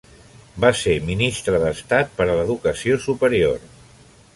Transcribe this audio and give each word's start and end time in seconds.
Va 0.63 0.71
ser 0.79 0.95
Ministre 1.11 1.61
d'Estat 1.65 2.19
per 2.21 2.29
a 2.29 2.41
l'Educació 2.41 3.01
Superior. 3.09 3.67